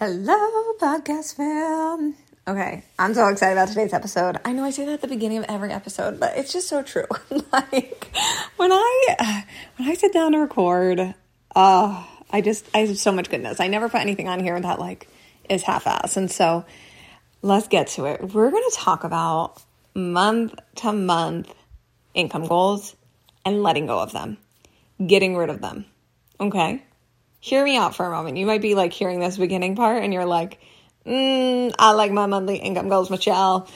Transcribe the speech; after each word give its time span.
Hello, 0.00 0.38
podcast 0.80 1.34
fam. 1.34 2.14
Okay, 2.46 2.84
I'm 3.00 3.14
so 3.14 3.26
excited 3.26 3.54
about 3.54 3.66
today's 3.66 3.92
episode. 3.92 4.36
I 4.44 4.52
know 4.52 4.62
I 4.62 4.70
say 4.70 4.84
that 4.84 4.92
at 4.92 5.00
the 5.00 5.08
beginning 5.08 5.38
of 5.38 5.46
every 5.48 5.72
episode, 5.72 6.20
but 6.20 6.36
it's 6.36 6.52
just 6.52 6.68
so 6.68 6.84
true. 6.84 7.06
like 7.52 8.08
when 8.58 8.70
I 8.70 9.44
when 9.76 9.88
I 9.88 9.94
sit 9.94 10.12
down 10.12 10.30
to 10.32 10.38
record, 10.38 11.00
uh, 11.56 12.06
I 12.30 12.40
just 12.42 12.68
I 12.72 12.78
have 12.78 12.96
so 12.96 13.10
much 13.10 13.28
goodness. 13.28 13.58
I 13.58 13.66
never 13.66 13.88
put 13.88 14.00
anything 14.00 14.28
on 14.28 14.38
here 14.38 14.60
that 14.60 14.78
like 14.78 15.08
is 15.48 15.64
half-ass. 15.64 16.16
And 16.16 16.30
so 16.30 16.64
let's 17.42 17.66
get 17.66 17.88
to 17.88 18.04
it. 18.04 18.32
We're 18.32 18.52
going 18.52 18.70
to 18.70 18.76
talk 18.76 19.02
about 19.02 19.60
month 19.96 20.54
to 20.76 20.92
month 20.92 21.52
income 22.14 22.46
goals 22.46 22.94
and 23.44 23.64
letting 23.64 23.86
go 23.86 23.98
of 23.98 24.12
them, 24.12 24.38
getting 25.04 25.36
rid 25.36 25.50
of 25.50 25.60
them. 25.60 25.86
Okay? 26.38 26.84
Hear 27.40 27.64
me 27.64 27.76
out 27.76 27.94
for 27.94 28.06
a 28.06 28.10
moment. 28.10 28.36
You 28.36 28.46
might 28.46 28.62
be 28.62 28.74
like 28.74 28.92
hearing 28.92 29.20
this 29.20 29.36
beginning 29.36 29.76
part 29.76 30.02
and 30.02 30.12
you're 30.12 30.26
like, 30.26 30.60
mm, 31.06 31.74
I 31.78 31.92
like 31.92 32.12
my 32.12 32.26
monthly 32.26 32.56
income 32.56 32.88
goals, 32.88 33.10
Michelle. 33.10 33.68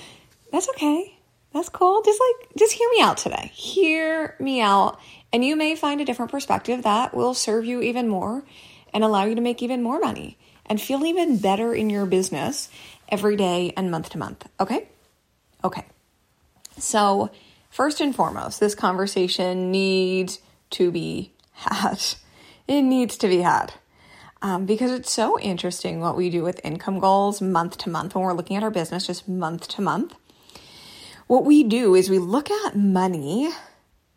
That's 0.51 0.69
okay. 0.71 1.17
That's 1.53 1.69
cool. 1.69 2.03
Just 2.03 2.21
like, 2.21 2.49
just 2.57 2.73
hear 2.73 2.89
me 2.91 3.03
out 3.03 3.19
today. 3.19 3.51
Hear 3.55 4.37
me 4.41 4.61
out. 4.61 4.99
And 5.33 5.45
you 5.45 5.57
may 5.57 5.77
find 5.77 6.01
a 6.01 6.05
different 6.05 6.31
perspective 6.31 6.83
that 6.83 7.15
will 7.15 7.35
serve 7.35 7.65
you 7.65 7.81
even 7.83 8.09
more 8.09 8.45
and 8.93 9.05
allow 9.05 9.25
you 9.25 9.35
to 9.35 9.41
make 9.41 9.63
even 9.63 9.83
more 9.83 9.99
money 9.99 10.39
and 10.67 10.81
feel 10.81 11.05
even 11.05 11.39
better 11.39 11.75
in 11.75 11.91
your 11.91 12.07
business 12.07 12.69
every 13.09 13.37
day 13.37 13.73
and 13.77 13.91
month 13.91 14.11
to 14.11 14.19
month. 14.19 14.47
Okay? 14.61 14.89
Okay. 15.65 15.85
So, 16.79 17.31
first 17.71 18.01
and 18.01 18.15
foremost, 18.15 18.61
this 18.61 18.75
conversation 18.75 19.71
needs 19.71 20.41
to 20.71 20.91
be 20.91 21.33
had 21.53 21.99
it 22.69 22.83
needs 22.83 23.17
to 23.19 23.29
be 23.29 23.39
had. 23.39 23.75
Um, 24.41 24.67
because 24.67 24.91
it's 24.91 25.13
so 25.13 25.39
interesting 25.39 26.01
what 26.01 26.17
we 26.17 26.29
do 26.29 26.43
with 26.43 26.61
income 26.65 26.99
goals 26.99 27.41
month 27.41 27.79
to 27.79 27.91
month 27.91 28.15
when 28.15 28.25
we're 28.25 28.33
looking 28.33 28.57
at 28.57 28.65
our 28.65 28.73
business 28.73 29.07
just 29.07 29.29
month 29.29 29.69
to 29.69 29.83
month. 29.83 30.17
What 31.29 31.45
we 31.45 31.63
do 31.63 31.95
is 31.95 32.11
we 32.11 32.19
look 32.19 32.51
at 32.51 32.77
money 32.77 33.51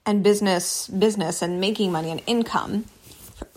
and 0.05 0.23
business 0.23 0.88
business 0.88 1.41
and 1.41 1.61
making 1.61 1.91
money 1.91 2.09
and 2.09 2.21
income 2.25 2.85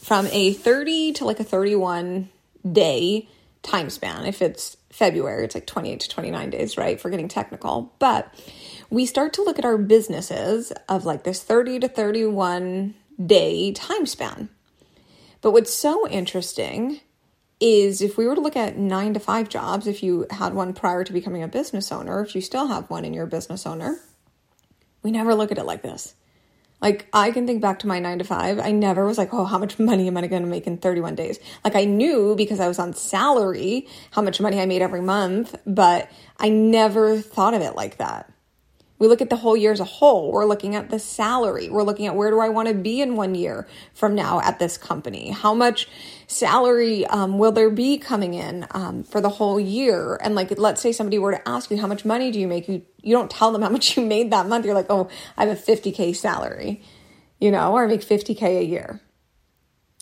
from 0.01 0.27
a 0.29 0.53
30 0.53 1.15
to 1.15 1.25
like 1.25 1.41
a 1.41 1.45
31 1.45 2.29
day 2.71 3.29
time 3.63 3.91
span. 3.91 4.27
If 4.27 4.43
it's 4.43 4.77
February, 4.91 5.45
it's 5.45 5.55
like 5.55 5.67
28 5.67 6.01
to 6.01 6.09
29 6.09 6.51
days, 6.51 6.77
right? 6.77 7.01
For 7.01 7.11
getting 7.11 7.29
technical. 7.29 7.93
But 7.99 8.33
we 8.91 9.07
start 9.07 9.33
to 9.35 9.43
look 9.43 9.59
at 9.59 9.65
our 9.65 9.79
businesses 9.79 10.73
of 10.89 11.05
like 11.05 11.25
this 11.25 11.43
30 11.43 11.81
to 11.81 11.89
31 11.89 12.95
day 13.25 13.73
time 13.73 14.07
span. 14.07 14.49
But 15.41 15.53
what's 15.53 15.73
so 15.73 16.09
interesting 16.09 17.01
is 17.61 18.01
if 18.01 18.17
we 18.17 18.27
were 18.27 18.35
to 18.35 18.41
look 18.41 18.57
at 18.57 18.77
nine 18.77 19.15
to 19.15 19.21
five 19.21 19.49
jobs, 19.49 19.87
if 19.87 20.03
you 20.03 20.27
had 20.31 20.55
one 20.55 20.73
prior 20.73 21.05
to 21.05 21.13
becoming 21.13 21.43
a 21.43 21.49
business 21.49 21.91
owner, 21.91 22.21
if 22.23 22.35
you 22.35 22.41
still 22.41 22.69
have 22.69 22.89
one 22.89 23.05
and 23.05 23.15
you're 23.15 23.25
a 23.25 23.29
business 23.29 23.67
owner, 23.67 23.99
we 25.03 25.11
never 25.11 25.35
look 25.35 25.51
at 25.51 25.59
it 25.59 25.65
like 25.65 25.83
this. 25.83 26.15
Like, 26.81 27.09
I 27.13 27.33
can 27.33 27.47
think 27.47 27.61
back 27.61 27.81
to 27.81 27.89
my 27.89 27.99
nine 27.99 28.19
to 28.19 28.25
five. 28.25 28.61
I 28.61 28.71
never 28.71 29.05
was 29.05 29.19
like, 29.19 29.35
oh, 29.35 29.45
how 29.45 29.59
much 29.59 29.79
money 29.81 30.07
am 30.07 30.17
I 30.17 30.27
going 30.29 30.43
to 30.43 30.49
make 30.49 30.67
in 30.67 30.79
31 30.79 31.17
days? 31.17 31.39
Like, 31.65 31.75
I 31.75 31.85
knew 31.85 32.37
because 32.37 32.61
I 32.61 32.69
was 32.69 32.79
on 32.79 32.95
salary 32.95 33.89
how 34.13 34.23
much 34.23 34.41
money 34.41 34.61
I 34.61 34.67
made 34.67 34.83
every 34.83 35.01
month, 35.01 35.57
but 35.67 36.11
I 36.39 36.49
never 36.49 37.19
thought 37.19 37.55
of 37.55 37.63
it 37.63 37.75
like 37.75 37.99
that. 37.99 38.33
We 38.99 39.07
look 39.07 39.21
at 39.21 39.31
the 39.31 39.37
whole 39.37 39.57
year 39.57 39.71
as 39.71 39.81
a 39.81 39.85
whole. 39.85 40.33
We're 40.33 40.47
looking 40.47 40.75
at 40.75 40.91
the 40.91 40.99
salary. 40.99 41.69
We're 41.69 41.85
looking 41.85 42.07
at 42.07 42.17
where 42.17 42.31
do 42.31 42.41
I 42.41 42.49
want 42.49 42.69
to 42.69 42.75
be 42.75 43.01
in 43.01 43.15
one 43.15 43.35
year 43.35 43.69
from 43.95 44.15
now 44.15 44.41
at 44.41 44.59
this 44.59 44.77
company? 44.77 45.31
How 45.31 45.55
much 45.55 45.89
salary 46.27 47.07
um, 47.07 47.39
will 47.39 47.53
there 47.53 47.71
be 47.71 47.99
coming 47.99 48.35
in 48.35 48.67
um, 48.73 49.05
for 49.05 49.21
the 49.21 49.29
whole 49.29 49.61
year? 49.61 50.19
And 50.21 50.35
like, 50.35 50.59
let's 50.59 50.81
say 50.81 50.91
somebody 50.91 51.19
were 51.19 51.33
to 51.33 51.49
ask 51.49 51.71
you, 51.71 51.81
how 51.81 51.87
much 51.87 52.05
money 52.05 52.33
do 52.33 52.41
you 52.41 52.49
make? 52.49 52.69
You, 52.69 52.83
you 53.01 53.15
don't 53.15 53.31
tell 53.31 53.53
them 53.53 53.63
how 53.63 53.69
much 53.79 53.97
you 53.97 54.05
made 54.05 54.33
that 54.33 54.47
month. 54.47 54.65
You're 54.65 54.75
like, 54.75 54.91
oh, 54.91 55.09
I 55.37 55.47
have 55.47 55.57
a 55.57 55.61
50K 55.61 56.17
salary, 56.17 56.83
you 57.39 57.53
know, 57.53 57.73
or 57.73 57.85
I 57.85 57.87
make 57.87 58.01
50K 58.01 58.43
a 58.59 58.65
year. 58.65 59.01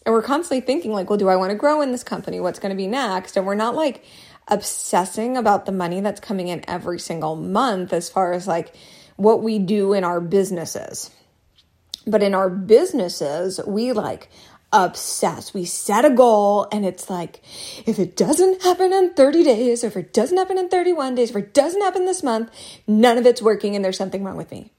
And 0.07 0.15
we're 0.15 0.23
constantly 0.23 0.65
thinking 0.65 0.93
like, 0.93 1.11
well, 1.11 1.19
do 1.19 1.29
I 1.29 1.35
want 1.35 1.51
to 1.51 1.57
grow 1.57 1.83
in 1.83 1.91
this 1.91 2.05
company? 2.05 2.39
What's 2.39 2.61
going 2.61 2.71
to 2.71 2.77
be 2.77 2.87
next? 2.87 3.37
And 3.37 3.45
we're 3.45 3.57
not 3.57 3.75
like, 3.75 4.05
obsessing 4.49 5.37
about 5.37 5.67
the 5.67 5.73
money 5.73 6.01
that's 6.01 6.21
coming 6.21 6.49
in 6.49 6.65
every 6.69 6.99
single 6.99 7.37
month 7.37 7.93
as 7.93 8.09
far 8.09 8.33
as 8.33 8.47
like 8.47 8.75
what 9.17 9.43
we 9.43 9.59
do 9.59 9.93
in 9.93 10.05
our 10.05 10.21
businesses. 10.21 11.11
But 12.07 12.23
in 12.23 12.35
our 12.35 12.49
businesses, 12.49 13.61
we 13.67 13.93
like 13.93 14.29
obsess. 14.73 15.55
We 15.55 15.65
set 15.65 16.05
a 16.05 16.11
goal 16.11 16.69
and 16.71 16.85
it's 16.85 17.11
like, 17.11 17.43
if 17.87 17.99
it 17.99 18.17
doesn't 18.17 18.63
happen 18.63 18.93
in 18.93 19.15
30 19.15 19.43
days, 19.43 19.83
or 19.83 19.89
if 19.89 19.97
it 19.97 20.13
doesn't 20.13 20.37
happen 20.37 20.59
in 20.59 20.69
31 20.69 21.15
days, 21.15 21.35
or 21.35 21.39
if 21.39 21.47
it 21.47 21.55
doesn't 21.55 21.81
happen 21.81 22.05
this 22.05 22.23
month, 22.23 22.51
none 22.87 23.19
of 23.19 23.27
it's 23.27 23.43
working 23.43 23.75
and 23.75 23.85
there's 23.85 23.99
something 23.99 24.23
wrong 24.23 24.37
with 24.37 24.51
me. 24.51 24.71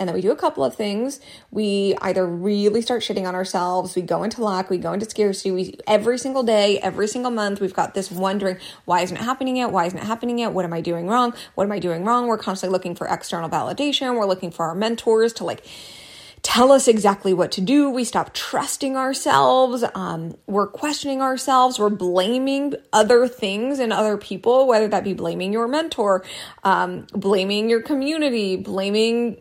And 0.00 0.08
then 0.08 0.14
we 0.14 0.22
do 0.22 0.32
a 0.32 0.36
couple 0.36 0.64
of 0.64 0.74
things. 0.74 1.20
We 1.50 1.94
either 2.00 2.26
really 2.26 2.80
start 2.80 3.02
shitting 3.02 3.28
on 3.28 3.34
ourselves, 3.34 3.94
we 3.94 4.02
go 4.02 4.22
into 4.22 4.42
lack, 4.42 4.70
we 4.70 4.78
go 4.78 4.92
into 4.92 5.08
scarcity. 5.08 5.50
We 5.50 5.78
every 5.86 6.18
single 6.18 6.42
day, 6.42 6.78
every 6.78 7.06
single 7.06 7.30
month, 7.30 7.60
we've 7.60 7.74
got 7.74 7.92
this 7.94 8.10
wondering, 8.10 8.56
why 8.86 9.02
isn't 9.02 9.16
it 9.16 9.22
happening 9.22 9.58
yet? 9.58 9.70
Why 9.70 9.84
isn't 9.84 9.98
it 9.98 10.04
happening 10.04 10.38
yet? 10.38 10.52
What 10.52 10.64
am 10.64 10.72
I 10.72 10.80
doing 10.80 11.08
wrong? 11.08 11.34
What 11.54 11.64
am 11.64 11.72
I 11.72 11.78
doing 11.78 12.04
wrong? 12.04 12.26
We're 12.26 12.38
constantly 12.38 12.72
looking 12.72 12.94
for 12.94 13.06
external 13.06 13.50
validation. 13.50 14.16
We're 14.16 14.26
looking 14.26 14.50
for 14.50 14.66
our 14.66 14.74
mentors 14.74 15.34
to 15.34 15.44
like 15.44 15.64
tell 16.42 16.72
us 16.72 16.88
exactly 16.88 17.32
what 17.32 17.52
to 17.52 17.60
do. 17.60 17.90
We 17.90 18.04
stop 18.04 18.34
trusting 18.34 18.96
ourselves. 18.96 19.84
Um, 19.94 20.34
we're 20.46 20.66
questioning 20.66 21.20
ourselves. 21.22 21.78
We're 21.78 21.90
blaming 21.90 22.74
other 22.92 23.28
things 23.28 23.78
and 23.78 23.92
other 23.92 24.16
people, 24.16 24.66
whether 24.66 24.88
that 24.88 25.04
be 25.04 25.14
blaming 25.14 25.52
your 25.52 25.68
mentor, 25.68 26.24
um, 26.64 27.06
blaming 27.12 27.70
your 27.70 27.82
community, 27.82 28.56
blaming 28.56 29.40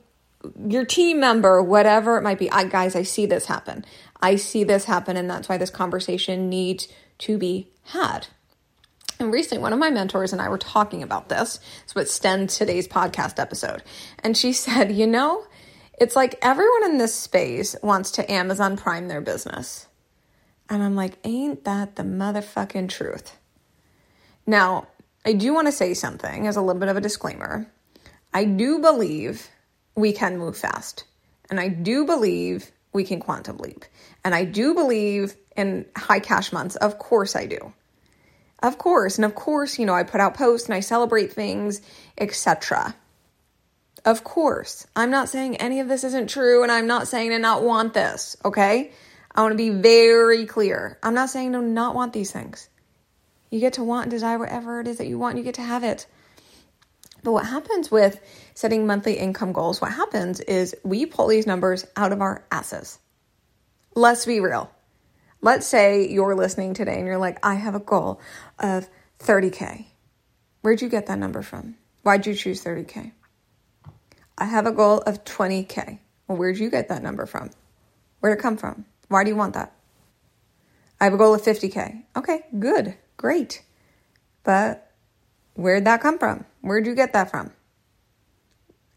your 0.68 0.86
team 0.86 1.20
member, 1.20 1.62
whatever 1.62 2.18
it 2.18 2.24
might 2.24 2.40
be. 2.40 2.52
I 2.52 2.66
guys, 2.66 2.96
I 2.96 3.04
see 3.04 3.26
this 3.26 3.46
happen. 3.46 3.86
I 4.22 4.36
see 4.36 4.64
this 4.64 4.86
happen, 4.86 5.18
and 5.18 5.30
that's 5.30 5.50
why 5.50 5.58
this 5.58 5.70
conversation 5.70 6.50
needs 6.50 6.88
to 7.20 7.38
be 7.38 7.72
had. 7.86 8.28
And 9.20 9.32
recently, 9.32 9.62
one 9.62 9.74
of 9.74 9.80
my 9.80 9.92
mentors 9.92 10.34
and 10.34 10.42
I 10.42 10.50
were 10.50 10.58
talking 10.58 11.04
about 11.04 11.30
this. 11.30 11.60
It's 11.84 11.94
what 11.94 12.10
stemmed 12.10 12.50
today's 12.50 12.88
podcast 12.88 13.40
episode. 13.40 13.84
And 14.24 14.36
she 14.36 14.52
said, 14.54 14.92
You 14.92 15.08
know, 15.08 15.46
it's 16.00 16.16
like 16.16 16.40
everyone 16.42 16.86
in 16.86 16.98
this 16.98 17.14
space 17.14 17.76
wants 17.84 18.12
to 18.12 18.32
Amazon 18.32 18.78
Prime 18.78 19.08
their 19.08 19.22
business. 19.22 19.88
And 20.70 20.82
I'm 20.82 20.96
like, 20.96 21.20
Ain't 21.24 21.66
that 21.66 21.98
the 21.98 22.04
motherfucking 22.04 22.90
truth? 22.90 23.38
Now, 24.48 24.88
I 25.24 25.34
do 25.34 25.54
want 25.54 25.68
to 25.68 25.72
say 25.72 25.94
something 25.94 26.48
as 26.48 26.56
a 26.56 26.62
little 26.62 26.80
bit 26.80 26.90
of 26.90 26.98
a 26.98 27.02
disclaimer. 27.02 27.72
I 28.34 28.46
do 28.46 28.80
believe 28.80 29.50
we 29.96 30.14
can 30.14 30.38
move 30.38 30.58
fast. 30.58 31.06
And 31.50 31.60
I 31.60 31.68
do 31.68 32.06
believe 32.06 32.72
we 32.94 33.04
can 33.04 33.20
quantum 33.20 33.58
leap. 33.58 33.86
And 34.24 34.34
I 34.34 34.46
do 34.46 34.74
believe 34.74 35.36
in 35.56 35.86
high 35.96 36.20
cash 36.20 36.52
months. 36.52 36.76
Of 36.76 36.98
course 36.98 37.36
I 37.36 37.46
do. 37.46 37.74
Of 38.62 38.78
course. 38.78 39.18
And 39.18 39.26
of 39.26 39.36
course, 39.36 39.80
you 39.80 39.86
know, 39.86 39.94
I 39.94 40.04
put 40.04 40.22
out 40.22 40.36
posts 40.36 40.68
and 40.68 40.76
I 40.76 40.82
celebrate 40.82 41.34
things, 41.34 41.82
etc. 42.18 42.96
Of 44.06 44.24
course. 44.24 44.86
I'm 44.96 45.10
not 45.10 45.30
saying 45.30 45.58
any 45.58 45.80
of 45.80 45.88
this 45.88 46.04
isn't 46.04 46.30
true 46.30 46.64
and 46.64 46.72
I'm 46.72 46.88
not 46.88 47.08
saying 47.08 47.32
to 47.32 47.40
not 47.40 47.64
want 47.64 47.94
this, 47.94 48.38
okay? 48.46 48.92
I 49.34 49.42
want 49.42 49.54
to 49.54 49.58
be 49.58 49.70
very 49.70 50.46
clear. 50.46 50.98
I'm 51.02 51.14
not 51.14 51.30
saying 51.30 51.54
to 51.54 51.62
not 51.62 51.96
want 51.96 52.14
these 52.14 52.32
things. 52.32 52.70
You 53.50 53.60
get 53.60 53.74
to 53.74 53.84
want 53.84 54.06
and 54.06 54.12
desire 54.12 54.38
whatever 54.38 54.80
it 54.80 54.88
is 54.88 54.98
that 54.98 55.08
you 55.08 55.20
want, 55.20 55.38
you 55.38 55.44
get 55.44 55.56
to 55.56 55.62
have 55.62 55.84
it. 55.84 56.08
But 57.24 57.34
what 57.34 57.46
happens 57.46 57.92
with 57.92 58.20
setting 58.56 58.88
monthly 58.88 59.14
income 59.14 59.54
goals, 59.54 59.80
what 59.80 59.92
happens 59.92 60.40
is 60.40 60.76
we 60.84 61.06
pull 61.06 61.28
these 61.28 61.46
numbers 61.46 61.86
out 61.96 62.12
of 62.12 62.22
our 62.22 62.46
asses. 62.52 62.98
Let's 63.96 64.26
be 64.26 64.40
real. 64.40 64.72
Let's 65.42 65.68
say 65.68 66.08
you're 66.08 66.36
listening 66.36 66.74
today 66.74 66.98
and 66.98 67.06
you're 67.06 67.18
like, 67.18 67.38
I 67.44 67.56
have 67.56 67.76
a 67.76 67.80
goal 67.80 68.22
of 68.60 68.88
30K. 69.20 69.86
Where'd 70.62 70.82
you 70.82 70.90
get 70.90 71.08
that 71.08 71.20
number 71.20 71.42
from? 71.42 71.76
Why'd 72.04 72.26
you 72.26 72.34
choose 72.34 72.64
30K? 72.64 73.12
I 74.38 74.46
have 74.46 74.66
a 74.66 74.72
goal 74.72 75.00
of 75.00 75.24
20K. 75.24 76.00
Well, 76.28 76.38
where'd 76.38 76.58
you 76.58 76.70
get 76.70 76.90
that 76.90 77.04
number 77.04 77.26
from? 77.26 77.50
Where'd 78.20 78.38
it 78.38 78.42
come 78.42 78.58
from? 78.58 78.86
Why 79.08 79.24
do 79.24 79.30
you 79.30 79.36
want 79.36 79.54
that? 79.54 79.74
I 81.00 81.06
have 81.06 81.14
a 81.14 81.18
goal 81.18 81.34
of 81.34 81.42
50K. 81.42 82.04
Okay, 82.16 82.46
good, 82.58 82.96
great. 83.18 83.64
But 84.44 84.92
where'd 85.56 85.86
that 85.86 86.02
come 86.02 86.18
from? 86.18 86.46
Where'd 86.62 86.86
you 86.86 86.96
get 86.96 87.14
that 87.14 87.30
from? 87.30 87.52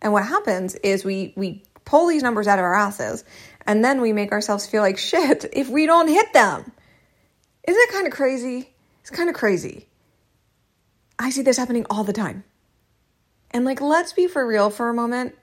And 0.00 0.12
what 0.12 0.24
happens 0.24 0.74
is 0.76 1.04
we 1.04 1.32
we 1.36 1.64
pull 1.84 2.08
these 2.08 2.22
numbers 2.22 2.46
out 2.46 2.58
of 2.58 2.64
our 2.64 2.74
asses 2.74 3.24
and 3.66 3.84
then 3.84 4.00
we 4.00 4.12
make 4.12 4.32
ourselves 4.32 4.66
feel 4.66 4.82
like 4.82 4.98
shit 4.98 5.44
if 5.52 5.68
we 5.68 5.86
don't 5.86 6.08
hit 6.08 6.32
them. 6.32 6.70
Isn't 7.66 7.80
it 7.80 7.92
kind 7.92 8.06
of 8.06 8.12
crazy? 8.12 8.70
It's 9.00 9.10
kind 9.10 9.28
of 9.28 9.34
crazy. 9.34 9.88
I 11.18 11.30
see 11.30 11.42
this 11.42 11.56
happening 11.56 11.86
all 11.88 12.04
the 12.04 12.12
time. 12.12 12.44
And 13.50 13.64
like 13.64 13.80
let's 13.80 14.12
be 14.12 14.26
for 14.26 14.46
real 14.46 14.70
for 14.70 14.88
a 14.90 14.94
moment. 14.94 15.34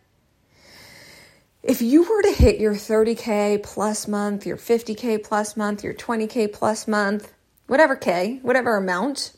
If 1.63 1.81
you 1.81 2.03
were 2.03 2.23
to 2.23 2.31
hit 2.31 2.59
your 2.59 2.73
30k 2.73 3.61
plus 3.61 4.07
month, 4.07 4.47
your 4.47 4.57
50k 4.57 5.23
plus 5.23 5.55
month, 5.55 5.83
your 5.83 5.93
20k 5.93 6.51
plus 6.51 6.87
month, 6.87 7.31
whatever 7.67 7.95
K, 7.95 8.39
whatever 8.41 8.75
amount 8.77 9.33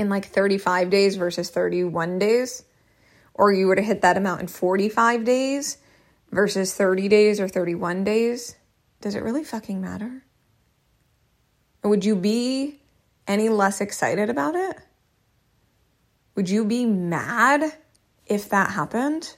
in 0.00 0.08
like 0.08 0.24
35 0.24 0.90
days 0.90 1.16
versus 1.16 1.50
31 1.50 2.18
days, 2.18 2.64
or 3.34 3.52
you 3.52 3.66
were 3.66 3.76
to 3.76 3.82
hit 3.82 4.00
that 4.00 4.16
amount 4.16 4.40
in 4.40 4.48
45 4.48 5.24
days 5.24 5.78
versus 6.30 6.74
30 6.74 7.08
days 7.08 7.38
or 7.38 7.48
31 7.48 8.02
days, 8.02 8.56
does 9.00 9.14
it 9.14 9.22
really 9.22 9.44
fucking 9.44 9.80
matter? 9.80 10.24
Would 11.84 12.04
you 12.04 12.16
be 12.16 12.80
any 13.26 13.48
less 13.48 13.80
excited 13.80 14.30
about 14.30 14.54
it? 14.54 14.78
Would 16.34 16.48
you 16.48 16.64
be 16.64 16.86
mad 16.86 17.72
if 18.26 18.48
that 18.48 18.70
happened? 18.70 19.36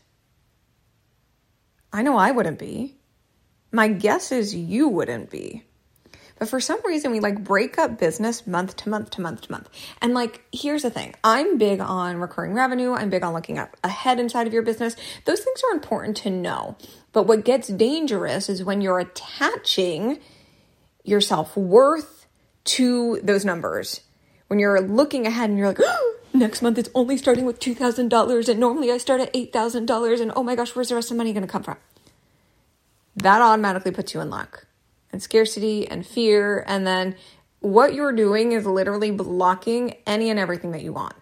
I 1.93 2.03
know 2.03 2.17
I 2.17 2.31
wouldn't 2.31 2.58
be. 2.58 2.97
My 3.73 3.88
guess 3.88 4.32
is 4.32 4.55
you 4.55 4.88
wouldn't 4.88 5.31
be. 5.31 5.65
But 6.43 6.49
for 6.49 6.59
some 6.59 6.81
reason, 6.85 7.12
we 7.12 7.21
like 7.21 7.44
break 7.44 7.79
up 7.79 8.00
business 8.00 8.49
month 8.49 8.75
to 8.79 8.89
month 8.89 9.11
to 9.11 9.21
month 9.21 9.43
to 9.43 9.53
month. 9.53 9.71
And 10.00 10.12
like, 10.12 10.43
here's 10.50 10.83
the 10.83 10.91
thing 10.91 11.15
I'm 11.23 11.56
big 11.56 11.79
on 11.79 12.17
recurring 12.17 12.53
revenue, 12.53 12.94
I'm 12.94 13.11
big 13.11 13.23
on 13.23 13.33
looking 13.33 13.61
up 13.61 13.77
ahead 13.85 14.19
inside 14.19 14.49
of 14.49 14.53
your 14.53 14.65
business. 14.65 14.97
Those 15.25 15.39
things 15.39 15.62
are 15.62 15.73
important 15.73 16.17
to 16.17 16.31
know. 16.31 16.77
But 17.12 17.29
what 17.29 17.44
gets 17.44 17.69
dangerous 17.69 18.49
is 18.49 18.65
when 18.65 18.81
you're 18.81 18.99
attaching 18.99 20.19
your 21.05 21.21
self 21.21 21.56
worth 21.56 22.27
to 22.65 23.21
those 23.23 23.44
numbers. 23.44 24.00
When 24.49 24.59
you're 24.59 24.81
looking 24.81 25.29
ahead 25.29 25.49
and 25.49 25.56
you're 25.56 25.69
like, 25.69 25.79
oh, 25.81 26.17
next 26.35 26.61
month 26.61 26.77
it's 26.77 26.91
only 26.93 27.17
starting 27.19 27.44
with 27.44 27.61
$2,000 27.61 28.49
and 28.49 28.59
normally 28.59 28.91
I 28.91 28.99
start 28.99 29.21
at 29.21 29.33
$8,000 29.33 30.21
and 30.21 30.33
oh 30.35 30.43
my 30.43 30.56
gosh, 30.56 30.75
where's 30.75 30.89
the 30.89 30.97
rest 30.97 31.12
of 31.12 31.15
the 31.15 31.19
money 31.19 31.33
going 31.33 31.47
to 31.47 31.53
come 31.53 31.62
from? 31.62 31.77
That 33.15 33.41
automatically 33.41 33.93
puts 33.93 34.12
you 34.12 34.21
in 34.21 34.29
luck 34.29 34.67
and 35.12 35.23
scarcity 35.23 35.87
and 35.87 36.06
fear. 36.06 36.64
And 36.67 36.87
then 36.87 37.17
what 37.61 37.94
you're 37.94 38.12
doing 38.12 38.53
is 38.53 38.67
literally 38.67 39.11
blocking 39.11 39.94
any 40.06 40.31
and 40.31 40.38
everything 40.38 40.73
that 40.73 40.82
you 40.82 40.93
want. 40.93 41.14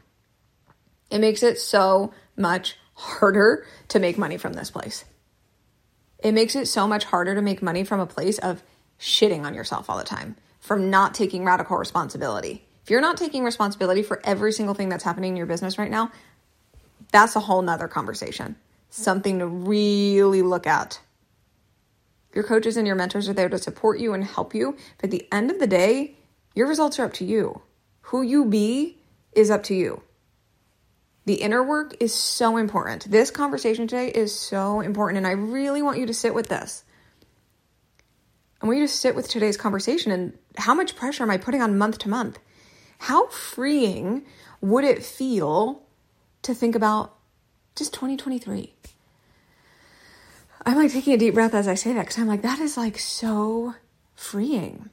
It 1.11 1.19
makes 1.19 1.43
it 1.43 1.59
so 1.59 2.13
much 2.37 2.77
harder 2.95 3.67
to 3.89 3.99
make 3.99 4.17
money 4.17 4.37
from 4.37 4.53
this 4.53 4.71
place. 4.71 5.05
It 6.23 6.33
makes 6.33 6.55
it 6.55 6.67
so 6.67 6.87
much 6.87 7.05
harder 7.05 7.35
to 7.35 7.43
make 7.43 7.63
money 7.63 7.85
from 7.85 8.01
a 8.01 8.07
place 8.07 8.39
of 8.39 8.63
shitting 8.99 9.45
on 9.45 9.55
yourself 9.55 9.89
all 9.89 9.97
the 9.97 10.05
time, 10.05 10.37
from 10.61 10.91
not 10.91 11.15
taking 11.15 11.45
radical 11.45 11.79
responsibility. 11.79 12.67
If 12.83 12.91
you're 12.91 13.01
not 13.01 13.17
taking 13.17 13.45
responsibility 13.45 14.03
for 14.03 14.21
every 14.25 14.53
single 14.53 14.75
thing 14.75 14.89
that's 14.89 15.05
happening 15.05 15.31
in 15.31 15.37
your 15.37 15.47
business 15.47 15.79
right 15.79 15.91
now, 15.91 16.11
that's 17.11 17.37
a 17.37 17.41
whole 17.41 17.63
nother 17.63 17.89
conversation. 17.89 18.57
Something 18.91 19.39
to 19.39 19.47
really 19.47 20.43
look 20.43 20.67
at. 20.67 21.01
Your 22.35 22.45
coaches 22.45 22.77
and 22.77 22.87
your 22.87 22.97
mentors 22.97 23.29
are 23.29 23.33
there 23.33 23.49
to 23.49 23.59
support 23.59 23.99
you 23.99 24.13
and 24.13 24.25
help 24.25 24.55
you. 24.55 24.77
But 24.99 25.07
at 25.07 25.11
the 25.11 25.27
end 25.33 25.51
of 25.51 25.59
the 25.59 25.67
day, 25.67 26.17
your 26.55 26.69
results 26.69 26.99
are 26.99 27.05
up 27.05 27.13
to 27.15 27.25
you. 27.25 27.63
Who 28.03 28.23
you 28.23 28.45
be 28.45 28.99
is 29.33 29.51
up 29.51 29.63
to 29.65 29.75
you. 29.75 30.03
The 31.27 31.35
inner 31.35 31.63
work 31.63 31.95
is 32.01 32.15
so 32.15 32.57
important. 32.57 33.11
This 33.11 33.31
conversation 33.31 33.87
today 33.87 34.09
is 34.09 34.37
so 34.37 34.81
important. 34.81 35.19
And 35.19 35.27
I 35.27 35.33
really 35.33 35.83
want 35.83 35.99
you 35.99 36.07
to 36.07 36.15
sit 36.15 36.35
with 36.35 36.49
this. 36.49 36.85
I 38.61 38.67
want 38.67 38.79
you 38.79 38.87
to 38.87 38.93
sit 38.93 39.15
with 39.15 39.29
today's 39.29 39.57
conversation 39.57 40.13
and 40.13 40.37
how 40.57 40.75
much 40.75 40.97
pressure 40.97 41.23
am 41.23 41.31
I 41.31 41.39
putting 41.39 41.63
on 41.63 41.79
month 41.79 41.99
to 41.99 42.09
month? 42.09 42.39
How 42.99 43.29
freeing 43.29 44.25
would 44.61 44.85
it 44.85 45.03
feel 45.03 45.83
to 46.43 46.55
think 46.55 46.75
about 46.75 47.17
just 47.75 47.95
2023? 47.95 48.75
I'm 50.65 50.77
like 50.77 50.93
taking 50.93 51.15
a 51.15 51.19
deep 51.19 51.35
breath 51.35 51.55
as 51.55 51.69
I 51.69 51.75
say 51.75 51.93
that 51.95 52.03
because 52.03 52.19
I'm 52.19 52.27
like, 52.27 52.43
that 52.43 52.59
is 52.59 52.77
like 52.77 52.99
so 52.99 53.75
freeing. 54.15 54.91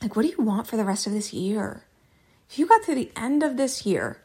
Like, 0.00 0.16
what 0.16 0.22
do 0.22 0.28
you 0.28 0.44
want 0.44 0.66
for 0.66 0.76
the 0.76 0.84
rest 0.84 1.06
of 1.06 1.12
this 1.12 1.32
year? 1.32 1.84
If 2.48 2.58
you 2.58 2.66
got 2.66 2.82
to 2.84 2.94
the 2.94 3.10
end 3.16 3.42
of 3.42 3.56
this 3.56 3.84
year, 3.86 4.22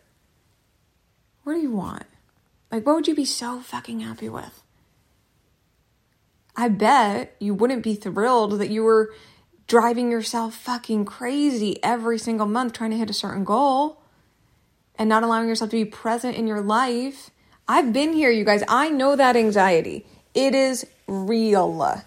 what 1.44 1.54
do 1.54 1.60
you 1.60 1.72
want? 1.72 2.04
Like, 2.72 2.86
what 2.86 2.96
would 2.96 3.08
you 3.08 3.16
be 3.16 3.26
so 3.26 3.60
fucking 3.62 4.02
happy 4.02 4.30
with? 4.30 4.64
I 6.56 6.68
bet 6.68 7.36
you 7.40 7.54
wouldn't 7.54 7.84
be 7.84 7.96
thrilled 7.96 8.60
that 8.60 8.70
you 8.70 8.84
were 8.84 9.14
driving 9.68 10.12
yourself 10.12 10.56
fucking 10.56 11.06
crazy 11.06 11.82
every 11.84 12.20
single 12.20 12.46
month 12.46 12.74
trying 12.74 12.92
to 12.92 12.98
hit 12.98 13.10
a 13.10 13.14
certain 13.14 13.44
goal 13.44 14.02
and 14.96 15.08
not 15.08 15.24
allowing 15.24 15.48
yourself 15.48 15.70
to 15.72 15.78
be 15.78 15.86
present 15.86 16.36
in 16.36 16.48
your 16.48 16.62
life. 16.62 17.32
I've 17.68 17.94
been 17.94 18.14
here, 18.14 18.30
you 18.30 18.44
guys. 18.44 18.64
I 18.68 18.90
know 18.90 19.16
that 19.16 19.38
anxiety. 19.38 20.06
It 20.34 20.54
is 20.54 20.86
real. 21.08 22.04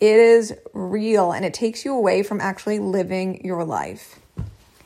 It 0.00 0.16
is 0.16 0.54
real 0.72 1.32
and 1.32 1.44
it 1.44 1.54
takes 1.54 1.84
you 1.84 1.94
away 1.94 2.22
from 2.22 2.40
actually 2.40 2.78
living 2.78 3.44
your 3.44 3.64
life. 3.64 4.18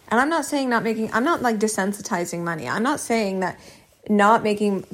And 0.08 0.20
I'm 0.20 0.28
not 0.28 0.44
saying 0.44 0.68
not 0.68 0.82
making, 0.82 1.12
I'm 1.12 1.24
not 1.24 1.42
like 1.42 1.58
desensitizing 1.58 2.40
money. 2.40 2.68
I'm 2.68 2.82
not 2.82 3.00
saying 3.00 3.40
that 3.40 3.58
not 4.08 4.42
making, 4.42 4.84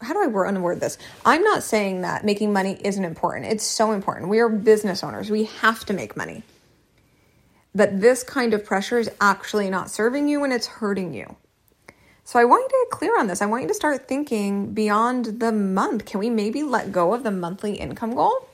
how 0.00 0.12
do 0.12 0.22
I 0.22 0.26
word, 0.26 0.54
unword 0.54 0.80
this? 0.80 0.98
I'm 1.24 1.42
not 1.42 1.62
saying 1.62 2.02
that 2.02 2.24
making 2.24 2.52
money 2.52 2.78
isn't 2.84 3.04
important. 3.04 3.46
It's 3.46 3.64
so 3.64 3.92
important. 3.92 4.28
We 4.28 4.40
are 4.40 4.48
business 4.48 5.02
owners, 5.02 5.30
we 5.30 5.44
have 5.44 5.84
to 5.86 5.92
make 5.92 6.16
money. 6.16 6.42
But 7.74 8.00
this 8.00 8.22
kind 8.22 8.54
of 8.54 8.64
pressure 8.64 8.98
is 8.98 9.10
actually 9.20 9.70
not 9.70 9.90
serving 9.90 10.28
you 10.28 10.44
and 10.44 10.52
it's 10.52 10.66
hurting 10.66 11.14
you. 11.14 11.36
So 12.28 12.38
I 12.38 12.44
want 12.44 12.60
you 12.60 12.68
to 12.68 12.84
get 12.84 12.98
clear 12.98 13.18
on 13.18 13.26
this. 13.26 13.40
I 13.40 13.46
want 13.46 13.62
you 13.62 13.68
to 13.68 13.74
start 13.74 14.06
thinking 14.06 14.74
beyond 14.74 15.40
the 15.40 15.50
month. 15.50 16.04
Can 16.04 16.20
we 16.20 16.28
maybe 16.28 16.62
let 16.62 16.92
go 16.92 17.14
of 17.14 17.22
the 17.22 17.30
monthly 17.30 17.76
income 17.76 18.14
goal? 18.14 18.46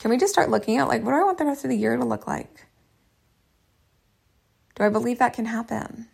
Can 0.00 0.10
we 0.10 0.18
just 0.18 0.30
start 0.30 0.50
looking 0.50 0.76
at 0.76 0.86
like 0.86 1.02
what 1.02 1.12
do 1.12 1.16
I 1.16 1.24
want 1.24 1.38
the 1.38 1.46
rest 1.46 1.64
of 1.64 1.70
the 1.70 1.78
year 1.78 1.96
to 1.96 2.04
look 2.04 2.26
like? 2.26 2.66
Do 4.74 4.84
I 4.84 4.90
believe 4.90 5.18
that 5.18 5.32
can 5.32 5.46
happen? 5.46 6.08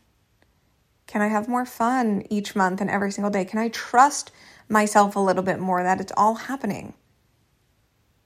Can 1.09 1.23
I 1.23 1.27
have 1.27 1.49
more 1.49 1.67
fun 1.67 2.23
each 2.31 2.55
month 2.55 2.81
and 2.81 2.89
every 2.89 3.11
single 3.11 3.33
day? 3.33 3.45
Can 3.45 3.59
I 3.59 3.69
trust 3.71 4.31
myself 4.69 5.17
a 5.17 5.19
little 5.19 5.43
bit 5.43 5.59
more 5.59 5.83
that 5.83 6.01
it's 6.01 6.13
all 6.17 6.37
happening? 6.37 6.95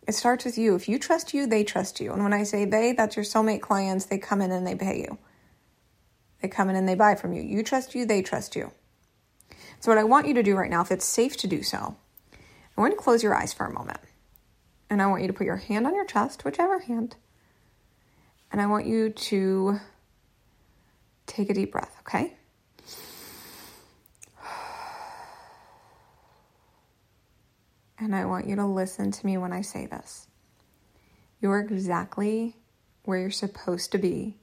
It 0.06 0.12
starts 0.12 0.44
with 0.44 0.58
you. 0.58 0.74
If 0.74 0.86
you 0.86 0.98
trust 0.98 1.32
you, 1.32 1.46
they 1.46 1.64
trust 1.64 1.98
you. 1.98 2.12
And 2.12 2.22
when 2.22 2.34
I 2.34 2.42
say 2.42 2.66
they, 2.66 2.92
that's 2.92 3.16
your 3.16 3.24
soulmate 3.24 3.62
clients. 3.62 4.04
They 4.04 4.18
come 4.18 4.42
in 4.42 4.52
and 4.52 4.66
they 4.66 4.74
pay 4.74 4.98
you. 4.98 5.16
They 6.40 6.48
come 6.48 6.70
in 6.70 6.76
and 6.76 6.88
they 6.88 6.94
buy 6.94 7.14
from 7.14 7.32
you. 7.32 7.42
You 7.42 7.62
trust 7.62 7.94
you, 7.94 8.06
they 8.06 8.22
trust 8.22 8.56
you. 8.56 8.72
So, 9.80 9.90
what 9.90 9.98
I 9.98 10.04
want 10.04 10.26
you 10.26 10.34
to 10.34 10.42
do 10.42 10.56
right 10.56 10.70
now, 10.70 10.82
if 10.82 10.90
it's 10.90 11.06
safe 11.06 11.36
to 11.38 11.46
do 11.46 11.62
so, 11.62 11.96
I 12.32 12.80
want 12.80 12.92
you 12.92 12.98
to 12.98 13.02
close 13.02 13.22
your 13.22 13.34
eyes 13.34 13.52
for 13.52 13.66
a 13.66 13.72
moment. 13.72 14.00
And 14.88 15.00
I 15.00 15.06
want 15.06 15.22
you 15.22 15.28
to 15.28 15.34
put 15.34 15.46
your 15.46 15.56
hand 15.56 15.86
on 15.86 15.94
your 15.94 16.04
chest, 16.04 16.44
whichever 16.44 16.80
hand. 16.80 17.16
And 18.50 18.60
I 18.60 18.66
want 18.66 18.86
you 18.86 19.10
to 19.10 19.78
take 21.26 21.48
a 21.50 21.54
deep 21.54 21.72
breath, 21.72 21.94
okay? 22.00 22.36
And 27.98 28.16
I 28.16 28.24
want 28.24 28.48
you 28.48 28.56
to 28.56 28.66
listen 28.66 29.10
to 29.12 29.26
me 29.26 29.36
when 29.36 29.52
I 29.52 29.60
say 29.60 29.86
this. 29.86 30.26
You're 31.40 31.60
exactly 31.60 32.56
where 33.04 33.18
you're 33.18 33.30
supposed 33.30 33.92
to 33.92 33.98
be 33.98 34.38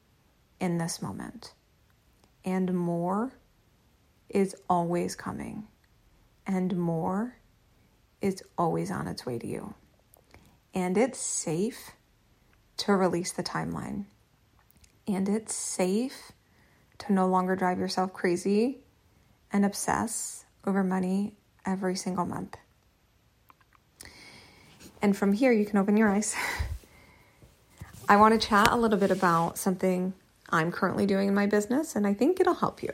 in 0.59 0.77
this 0.77 1.01
moment 1.01 1.53
and 2.47 2.73
more 2.73 3.33
is 4.29 4.55
always 4.69 5.17
coming, 5.17 5.67
and 6.47 6.77
more 6.77 7.35
is 8.21 8.41
always 8.57 8.89
on 8.89 9.05
its 9.05 9.25
way 9.25 9.37
to 9.37 9.45
you. 9.45 9.73
And 10.73 10.97
it's 10.97 11.19
safe 11.19 11.91
to 12.77 12.93
release 12.93 13.33
the 13.33 13.43
timeline. 13.43 14.05
And 15.05 15.27
it's 15.27 15.53
safe 15.53 16.31
to 16.99 17.11
no 17.11 17.27
longer 17.27 17.57
drive 17.57 17.79
yourself 17.79 18.13
crazy 18.13 18.77
and 19.51 19.65
obsess 19.65 20.45
over 20.65 20.85
money 20.85 21.35
every 21.65 21.97
single 21.97 22.25
month. 22.25 22.55
And 25.01 25.17
from 25.17 25.33
here, 25.33 25.51
you 25.51 25.65
can 25.65 25.79
open 25.79 25.97
your 25.97 26.09
eyes. 26.09 26.33
I 28.07 28.15
want 28.15 28.39
to 28.39 28.47
chat 28.47 28.69
a 28.71 28.77
little 28.77 28.97
bit 28.97 29.11
about 29.11 29.57
something 29.57 30.13
I'm 30.49 30.71
currently 30.71 31.05
doing 31.05 31.27
in 31.27 31.33
my 31.33 31.45
business, 31.45 31.95
and 31.95 32.07
I 32.07 32.13
think 32.13 32.39
it'll 32.39 32.55
help 32.55 32.81
you. 32.81 32.91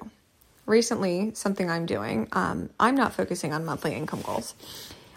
Recently, 0.65 1.31
something 1.35 1.69
I'm 1.69 1.85
doing, 1.85 2.27
um, 2.31 2.69
I'm 2.79 2.95
not 2.95 3.13
focusing 3.13 3.53
on 3.53 3.65
monthly 3.65 3.93
income 3.93 4.21
goals. 4.21 4.55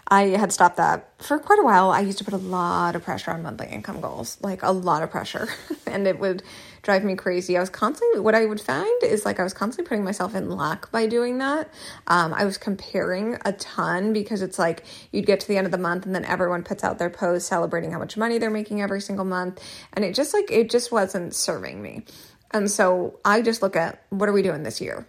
I 0.09 0.27
had 0.27 0.53
stopped 0.53 0.77
that 0.77 1.09
for 1.21 1.37
quite 1.37 1.59
a 1.59 1.63
while. 1.63 1.91
I 1.91 1.99
used 1.99 2.17
to 2.19 2.23
put 2.23 2.33
a 2.33 2.37
lot 2.37 2.95
of 2.95 3.03
pressure 3.03 3.31
on 3.31 3.43
monthly 3.43 3.67
income 3.67 3.99
goals, 3.99 4.37
like 4.41 4.63
a 4.63 4.71
lot 4.71 5.03
of 5.03 5.11
pressure, 5.11 5.49
and 5.85 6.07
it 6.07 6.17
would 6.19 6.43
drive 6.81 7.03
me 7.03 7.15
crazy. 7.15 7.57
I 7.57 7.59
was 7.59 7.69
constantly, 7.69 8.21
what 8.21 8.33
I 8.33 8.45
would 8.45 8.61
find 8.61 9.03
is 9.03 9.25
like 9.25 9.37
I 9.37 9.43
was 9.43 9.53
constantly 9.53 9.89
putting 9.89 10.05
myself 10.05 10.33
in 10.33 10.49
lack 10.49 10.89
by 10.91 11.07
doing 11.07 11.39
that. 11.39 11.69
Um, 12.07 12.33
I 12.33 12.45
was 12.45 12.57
comparing 12.57 13.37
a 13.43 13.51
ton 13.51 14.13
because 14.13 14.41
it's 14.41 14.57
like 14.57 14.85
you'd 15.11 15.25
get 15.25 15.41
to 15.41 15.47
the 15.49 15.57
end 15.57 15.65
of 15.65 15.71
the 15.71 15.77
month 15.77 16.05
and 16.05 16.15
then 16.15 16.23
everyone 16.23 16.63
puts 16.63 16.85
out 16.85 16.99
their 16.99 17.09
post 17.09 17.47
celebrating 17.47 17.91
how 17.91 17.99
much 17.99 18.15
money 18.15 18.37
they're 18.37 18.49
making 18.49 18.81
every 18.81 19.01
single 19.01 19.25
month. 19.25 19.61
And 19.91 20.05
it 20.05 20.15
just 20.15 20.33
like, 20.33 20.49
it 20.49 20.69
just 20.69 20.89
wasn't 20.89 21.35
serving 21.35 21.81
me. 21.81 22.05
And 22.51 22.71
so 22.71 23.19
I 23.25 23.41
just 23.41 23.61
look 23.61 23.75
at 23.75 24.03
what 24.09 24.29
are 24.29 24.33
we 24.33 24.41
doing 24.41 24.63
this 24.63 24.79
year? 24.79 25.05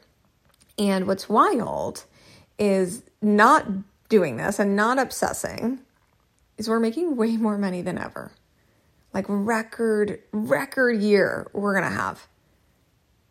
And 0.77 1.07
what's 1.07 1.29
wild 1.29 2.05
is 2.59 3.05
not 3.23 3.65
doing 4.09 4.37
this 4.37 4.59
and 4.59 4.75
not 4.77 4.99
obsessing 4.99 5.81
is 6.57 6.69
we're 6.69 6.81
making 6.81 7.17
way 7.17 7.37
more 7.37 7.59
money 7.59 7.83
than 7.83 7.99
ever. 7.99 8.33
Like 9.15 9.27
record 9.29 10.21
record 10.33 11.01
year 11.01 11.49
we're 11.53 11.73
to 11.91 11.97
have. 11.97 12.27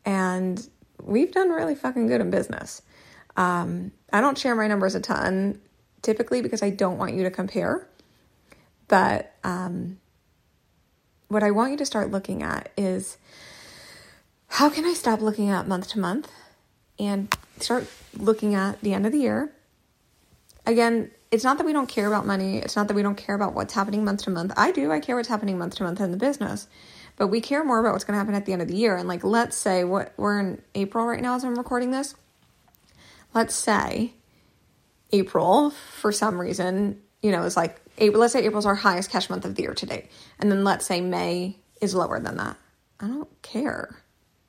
And 0.06 0.68
we've 1.02 1.32
done 1.32 1.50
really 1.50 1.76
fucking 1.76 2.08
good 2.08 2.22
in 2.22 2.30
business. 2.30 2.82
Um, 3.36 3.92
I 4.12 4.22
don't 4.22 4.38
share 4.38 4.56
my 4.56 4.68
numbers 4.68 4.96
a 4.96 5.00
ton 5.00 5.62
typically 6.02 6.42
because 6.42 6.64
I 6.64 6.70
don't 6.70 6.98
want 6.98 7.14
you 7.14 7.24
to 7.24 7.32
compare. 7.32 7.88
But 8.88 9.34
um, 9.44 10.00
what 11.28 11.44
I 11.44 11.52
want 11.52 11.72
you 11.72 11.78
to 11.78 11.86
start 11.86 12.10
looking 12.10 12.42
at 12.42 12.72
is 12.78 13.18
how 14.48 14.70
can 14.70 14.86
I 14.86 14.94
stop 14.94 15.22
looking 15.22 15.50
at 15.50 15.68
month 15.68 15.90
to 15.90 16.00
month 16.00 16.32
and 16.98 17.36
start 17.60 17.88
looking 18.16 18.56
at 18.56 18.82
the 18.82 18.94
end 18.94 19.06
of 19.06 19.12
the 19.12 19.20
year 19.20 19.52
again, 20.68 21.10
it's 21.32 21.44
not 21.44 21.58
that 21.58 21.66
we 21.66 21.74
don't 21.74 21.88
care 21.88 22.08
about 22.08 22.26
money. 22.26 22.58
It's 22.58 22.76
not 22.76 22.88
that 22.88 22.94
we 22.94 23.02
don't 23.02 23.18
care 23.18 23.36
about 23.36 23.54
what's 23.54 23.74
happening 23.74 24.06
month 24.06 24.24
to 24.24 24.30
month. 24.30 24.54
I 24.56 24.72
do. 24.72 24.92
I 24.92 25.00
care 25.00 25.16
what's 25.16 25.28
happening 25.28 25.58
month 25.58 25.76
to 25.76 25.84
month 25.84 26.00
in 26.00 26.12
the 26.12 26.18
business. 26.18 26.68
But 27.16 27.28
we 27.28 27.42
care 27.42 27.64
more 27.64 27.80
about 27.80 27.94
what's 27.94 28.04
going 28.04 28.14
to 28.14 28.20
happen 28.20 28.36
at 28.36 28.46
the 28.46 28.54
end 28.54 28.62
of 28.62 28.68
the 28.68 28.76
year. 28.76 28.96
And 28.96 29.08
like, 29.08 29.24
let's 29.24 29.58
say 29.58 29.84
what 29.84 30.14
we're 30.18 30.40
in 30.40 30.62
April 30.76 31.06
right 31.06 31.22
now 31.22 31.36
as 31.36 31.44
I'm 31.44 31.56
recording 31.56 31.92
this. 31.92 32.16
Let's 33.34 33.56
say 33.56 34.14
April, 35.12 35.72
for 35.72 36.12
some 36.12 36.40
reason, 36.40 37.02
you 37.22 37.32
know, 37.32 37.44
is 37.44 37.58
like, 37.58 37.82
April, 37.98 38.22
let's 38.22 38.34
say 38.34 38.46
April's 38.46 38.66
our 38.66 38.76
highest 38.76 39.10
cash 39.10 39.30
month 39.30 39.46
of 39.46 39.56
the 39.56 39.64
year 39.64 39.74
to 39.74 39.86
date. 39.86 40.12
And 40.40 40.52
then 40.52 40.64
let's 40.64 40.86
say 40.86 41.02
May 41.02 41.58
is 41.82 41.96
lower 41.96 42.20
than 42.20 42.38
that. 42.38 42.58
I 43.00 43.08
don't 43.08 43.42
care. 43.42 43.98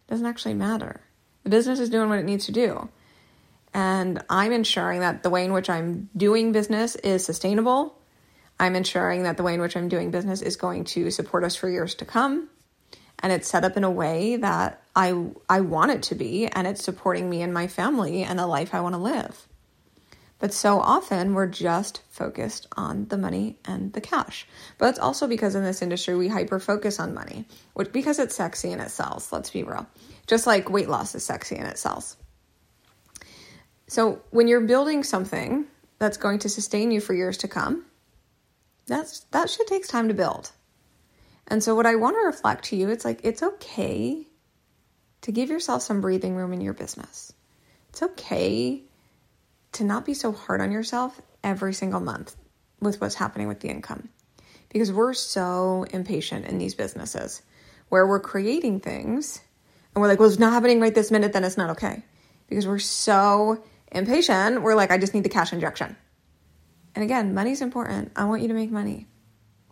It 0.06 0.10
doesn't 0.10 0.26
actually 0.26 0.54
matter. 0.54 1.00
The 1.44 1.50
business 1.50 1.80
is 1.80 1.90
doing 1.90 2.08
what 2.08 2.18
it 2.18 2.24
needs 2.24 2.46
to 2.46 2.52
do 2.52 2.90
and 3.74 4.22
I'm 4.28 4.52
ensuring 4.52 5.00
that 5.00 5.22
the 5.22 5.30
way 5.30 5.44
in 5.44 5.52
which 5.52 5.70
I'm 5.70 6.08
doing 6.16 6.52
business 6.52 6.96
is 6.96 7.24
sustainable. 7.24 7.98
I'm 8.58 8.74
ensuring 8.74 9.22
that 9.22 9.36
the 9.36 9.42
way 9.42 9.54
in 9.54 9.60
which 9.60 9.76
I'm 9.76 9.88
doing 9.88 10.10
business 10.10 10.42
is 10.42 10.56
going 10.56 10.84
to 10.84 11.10
support 11.10 11.44
us 11.44 11.54
for 11.54 11.68
years 11.68 11.94
to 11.96 12.04
come. 12.04 12.48
And 13.20 13.32
it's 13.32 13.48
set 13.48 13.64
up 13.64 13.76
in 13.76 13.84
a 13.84 13.90
way 13.90 14.36
that 14.36 14.82
I 14.94 15.26
I 15.48 15.60
want 15.60 15.90
it 15.90 16.02
to 16.04 16.14
be 16.14 16.46
and 16.46 16.66
it's 16.66 16.84
supporting 16.84 17.28
me 17.28 17.42
and 17.42 17.52
my 17.52 17.66
family 17.66 18.22
and 18.22 18.38
the 18.38 18.46
life 18.46 18.74
I 18.74 18.80
want 18.80 18.94
to 18.94 19.00
live. 19.00 19.46
But 20.38 20.54
so 20.54 20.78
often 20.78 21.34
we're 21.34 21.48
just 21.48 22.02
focused 22.10 22.68
on 22.76 23.06
the 23.08 23.18
money 23.18 23.58
and 23.64 23.92
the 23.92 24.00
cash. 24.00 24.46
But 24.78 24.90
it's 24.90 24.98
also 25.00 25.26
because 25.26 25.56
in 25.56 25.64
this 25.64 25.82
industry 25.82 26.14
we 26.14 26.28
hyper 26.28 26.60
focus 26.60 27.00
on 27.00 27.12
money, 27.12 27.44
which 27.74 27.92
because 27.92 28.20
it's 28.20 28.36
sexy 28.36 28.70
and 28.70 28.80
it 28.80 28.90
sells, 28.90 29.32
let's 29.32 29.50
be 29.50 29.64
real. 29.64 29.86
Just 30.28 30.46
like 30.46 30.70
weight 30.70 30.88
loss 30.88 31.14
is 31.16 31.24
sexy 31.24 31.56
and 31.56 31.66
it 31.66 31.78
sells. 31.78 32.16
So 33.88 34.20
when 34.30 34.48
you're 34.48 34.60
building 34.60 35.02
something 35.02 35.66
that's 35.98 36.18
going 36.18 36.38
to 36.40 36.48
sustain 36.48 36.90
you 36.90 37.00
for 37.00 37.14
years 37.14 37.38
to 37.38 37.48
come, 37.48 37.86
that's 38.86 39.20
that 39.30 39.50
shit 39.50 39.66
takes 39.66 39.88
time 39.88 40.08
to 40.08 40.14
build. 40.14 40.52
And 41.48 41.62
so 41.62 41.74
what 41.74 41.86
I 41.86 41.96
want 41.96 42.16
to 42.16 42.26
reflect 42.26 42.66
to 42.66 42.76
you, 42.76 42.90
it's 42.90 43.04
like 43.04 43.20
it's 43.24 43.42
okay 43.42 44.26
to 45.22 45.32
give 45.32 45.48
yourself 45.48 45.82
some 45.82 46.00
breathing 46.00 46.36
room 46.36 46.52
in 46.52 46.60
your 46.60 46.74
business. 46.74 47.32
It's 47.88 48.02
okay 48.02 48.82
to 49.72 49.84
not 49.84 50.04
be 50.04 50.14
so 50.14 50.32
hard 50.32 50.60
on 50.60 50.70
yourself 50.70 51.20
every 51.42 51.72
single 51.72 52.00
month 52.00 52.36
with 52.80 53.00
what's 53.00 53.14
happening 53.14 53.48
with 53.48 53.60
the 53.60 53.68
income. 53.68 54.10
Because 54.68 54.92
we're 54.92 55.14
so 55.14 55.86
impatient 55.90 56.46
in 56.46 56.58
these 56.58 56.74
businesses 56.74 57.42
where 57.88 58.06
we're 58.06 58.20
creating 58.20 58.80
things 58.80 59.40
and 59.94 60.02
we're 60.02 60.08
like, 60.08 60.18
well, 60.18 60.28
it's 60.28 60.38
not 60.38 60.52
happening 60.52 60.80
right 60.80 60.94
this 60.94 61.10
minute, 61.10 61.32
then 61.32 61.44
it's 61.44 61.56
not 61.56 61.70
okay. 61.70 62.02
Because 62.48 62.66
we're 62.66 62.78
so 62.78 63.62
impatient, 63.92 64.62
we're 64.62 64.74
like, 64.74 64.90
I 64.90 64.98
just 64.98 65.14
need 65.14 65.24
the 65.24 65.28
cash 65.28 65.52
injection. 65.52 65.96
And 66.94 67.04
again, 67.04 67.34
money's 67.34 67.60
important. 67.60 68.12
I 68.16 68.24
want 68.24 68.42
you 68.42 68.48
to 68.48 68.54
make 68.54 68.70
money. 68.70 69.06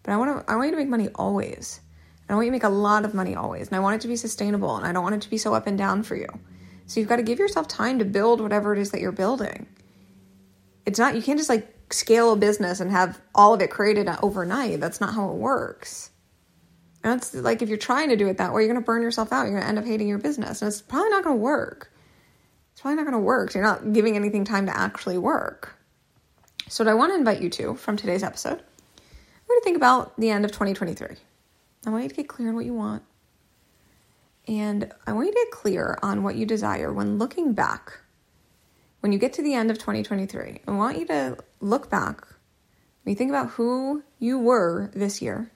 But 0.02 0.12
I 0.12 0.16
want 0.16 0.46
to 0.46 0.52
I 0.52 0.56
want 0.56 0.66
you 0.66 0.72
to 0.72 0.78
make 0.78 0.88
money 0.88 1.08
always. 1.14 1.80
I 2.28 2.34
want 2.34 2.46
you 2.46 2.50
to 2.50 2.56
make 2.56 2.64
a 2.64 2.68
lot 2.68 3.04
of 3.04 3.14
money 3.14 3.34
always. 3.34 3.68
And 3.68 3.76
I 3.76 3.80
want 3.80 3.96
it 3.96 4.00
to 4.02 4.08
be 4.08 4.16
sustainable 4.16 4.76
and 4.76 4.86
I 4.86 4.92
don't 4.92 5.02
want 5.02 5.14
it 5.14 5.22
to 5.22 5.30
be 5.30 5.38
so 5.38 5.54
up 5.54 5.66
and 5.66 5.78
down 5.78 6.02
for 6.02 6.16
you. 6.16 6.26
So 6.86 7.00
you've 7.00 7.08
got 7.08 7.16
to 7.16 7.22
give 7.22 7.38
yourself 7.38 7.68
time 7.68 7.98
to 7.98 8.04
build 8.04 8.40
whatever 8.40 8.72
it 8.72 8.78
is 8.78 8.92
that 8.92 9.00
you're 9.00 9.12
building. 9.12 9.66
It's 10.84 10.98
not 10.98 11.14
you 11.14 11.22
can't 11.22 11.38
just 11.38 11.48
like 11.48 11.72
scale 11.90 12.32
a 12.32 12.36
business 12.36 12.80
and 12.80 12.90
have 12.90 13.20
all 13.34 13.54
of 13.54 13.60
it 13.60 13.70
created 13.70 14.08
overnight. 14.22 14.80
That's 14.80 15.00
not 15.00 15.14
how 15.14 15.30
it 15.30 15.36
works. 15.36 16.10
And 17.02 17.20
it's 17.20 17.34
like 17.34 17.62
if 17.62 17.68
you're 17.68 17.78
trying 17.78 18.08
to 18.08 18.16
do 18.16 18.28
it 18.28 18.38
that 18.38 18.52
way, 18.52 18.62
you're 18.62 18.72
going 18.72 18.82
to 18.82 18.86
burn 18.86 19.02
yourself 19.02 19.32
out. 19.32 19.42
You're 19.44 19.52
going 19.52 19.62
to 19.62 19.68
end 19.68 19.78
up 19.78 19.84
hating 19.84 20.08
your 20.08 20.18
business, 20.18 20.60
and 20.60 20.68
it's 20.68 20.82
probably 20.82 21.10
not 21.10 21.22
going 21.22 21.36
to 21.36 21.42
work 21.42 21.92
it's 22.76 22.82
probably 22.82 22.96
not 22.96 23.10
going 23.10 23.14
to 23.14 23.24
work. 23.24 23.54
You're 23.54 23.64
not 23.64 23.94
giving 23.94 24.16
anything 24.16 24.44
time 24.44 24.66
to 24.66 24.76
actually 24.76 25.16
work. 25.16 25.74
So, 26.68 26.84
what 26.84 26.90
I 26.90 26.94
want 26.94 27.10
to 27.12 27.16
invite 27.16 27.40
you 27.40 27.48
to 27.48 27.74
from 27.74 27.96
today's 27.96 28.22
episode, 28.22 28.58
we're 28.58 29.54
going 29.54 29.60
to 29.60 29.64
think 29.64 29.76
about 29.78 30.14
the 30.20 30.28
end 30.28 30.44
of 30.44 30.52
2023. 30.52 31.16
I 31.86 31.90
want 31.90 32.02
you 32.02 32.10
to 32.10 32.14
get 32.14 32.28
clear 32.28 32.50
on 32.50 32.54
what 32.54 32.66
you 32.66 32.74
want. 32.74 33.02
And 34.46 34.92
I 35.06 35.14
want 35.14 35.28
you 35.28 35.32
to 35.32 35.38
get 35.38 35.52
clear 35.52 35.98
on 36.02 36.22
what 36.22 36.36
you 36.36 36.44
desire 36.44 36.92
when 36.92 37.16
looking 37.16 37.54
back. 37.54 38.00
When 39.00 39.10
you 39.10 39.18
get 39.18 39.32
to 39.34 39.42
the 39.42 39.54
end 39.54 39.70
of 39.70 39.78
2023, 39.78 40.60
I 40.68 40.70
want 40.72 40.98
you 40.98 41.06
to 41.06 41.38
look 41.62 41.88
back. 41.88 42.26
When 43.04 43.12
you 43.12 43.14
think 43.16 43.30
about 43.30 43.52
who 43.52 44.02
you 44.18 44.38
were 44.38 44.90
this 44.92 45.22
year, 45.22 45.50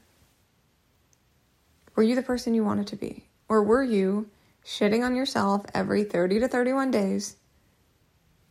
were 1.95 2.03
you 2.03 2.15
the 2.15 2.23
person 2.23 2.55
you 2.55 2.65
wanted 2.65 2.87
to 2.87 2.97
be? 2.97 3.27
Or 3.47 3.63
were 3.63 3.83
you 3.83 4.31
shitting 4.65 5.05
on 5.05 5.17
yourself 5.17 5.65
every 5.75 6.05
30 6.05 6.41
to 6.41 6.49
31 6.49 6.91
days 6.91 7.37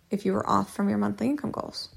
if 0.10 0.26
you 0.26 0.34
were 0.34 0.48
off 0.50 0.74
from 0.74 0.90
your 0.90 0.98
monthly 0.98 1.28
income 1.28 1.52
goals. 1.52 1.90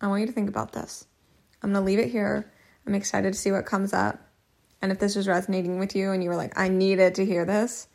I 0.00 0.08
want 0.08 0.22
you 0.22 0.26
to 0.26 0.32
think 0.32 0.48
about 0.48 0.72
this. 0.72 1.06
I'm 1.62 1.72
going 1.72 1.82
to 1.82 1.86
leave 1.86 1.98
it 1.98 2.10
here. 2.10 2.50
I'm 2.86 2.94
excited 2.94 3.32
to 3.32 3.38
see 3.38 3.52
what 3.52 3.66
comes 3.66 3.92
up. 3.92 4.18
And 4.82 4.90
if 4.90 4.98
this 4.98 5.14
was 5.14 5.28
resonating 5.28 5.78
with 5.78 5.94
you 5.94 6.12
and 6.12 6.24
you 6.24 6.30
were 6.30 6.36
like, 6.36 6.58
I 6.58 6.68
needed 6.68 7.16
to 7.16 7.26
hear 7.26 7.44
this, 7.44 7.86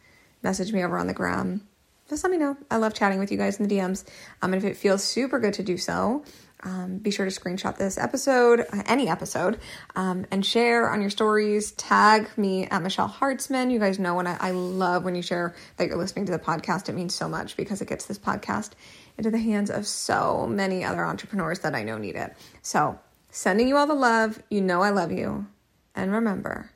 message 0.43 0.71
me 0.71 0.83
over 0.83 0.99
on 0.99 1.07
the 1.07 1.13
gram. 1.13 1.67
Just 2.07 2.23
let 2.23 2.29
me 2.29 2.37
know. 2.37 2.55
I 2.69 2.77
love 2.77 2.93
chatting 2.93 3.17
with 3.17 3.31
you 3.31 3.37
guys 3.37 3.59
in 3.59 3.67
the 3.67 3.75
DMs. 3.75 4.05
Um, 4.41 4.53
and 4.53 4.63
if 4.63 4.69
it 4.69 4.77
feels 4.77 5.03
super 5.03 5.39
good 5.39 5.55
to 5.55 5.63
do 5.63 5.77
so, 5.77 6.23
um, 6.65 6.97
be 6.97 7.11
sure 7.11 7.29
to 7.29 7.31
screenshot 7.31 7.77
this 7.77 7.97
episode, 7.97 8.61
uh, 8.61 8.81
any 8.87 9.07
episode, 9.07 9.59
um, 9.95 10.25
and 10.31 10.43
share 10.43 10.89
on 10.89 10.99
your 10.99 11.11
stories. 11.11 11.71
Tag 11.73 12.27
me 12.37 12.65
at 12.65 12.81
Michelle 12.81 13.07
Hartzman. 13.07 13.71
You 13.71 13.79
guys 13.79 13.99
know 13.99 14.15
when 14.15 14.25
I, 14.25 14.35
I 14.39 14.51
love 14.51 15.05
when 15.05 15.15
you 15.15 15.21
share 15.21 15.55
that 15.77 15.87
you're 15.87 15.97
listening 15.97 16.25
to 16.25 16.31
the 16.31 16.39
podcast. 16.39 16.89
It 16.89 16.93
means 16.93 17.13
so 17.13 17.29
much 17.29 17.55
because 17.55 17.81
it 17.81 17.87
gets 17.87 18.07
this 18.07 18.17
podcast 18.17 18.71
into 19.17 19.29
the 19.29 19.37
hands 19.37 19.69
of 19.69 19.85
so 19.85 20.47
many 20.47 20.83
other 20.83 21.05
entrepreneurs 21.05 21.59
that 21.59 21.75
I 21.75 21.83
know 21.83 21.99
need 21.99 22.15
it. 22.15 22.35
So, 22.63 22.99
sending 23.29 23.67
you 23.67 23.77
all 23.77 23.87
the 23.87 23.93
love. 23.93 24.41
You 24.49 24.61
know 24.61 24.81
I 24.81 24.89
love 24.89 25.11
you. 25.11 25.45
And 25.93 26.11
remember, 26.11 26.71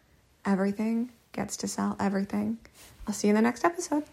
everything 0.46 1.12
gets 1.34 1.58
to 1.58 1.68
sell 1.68 1.96
everything. 2.00 2.60
I'll 3.08 3.14
see 3.14 3.28
you 3.28 3.32
in 3.32 3.36
the 3.36 3.42
next 3.42 3.66
episode. 3.66 4.04